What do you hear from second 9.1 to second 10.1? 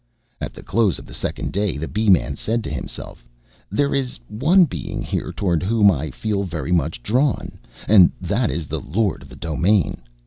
of the Domain.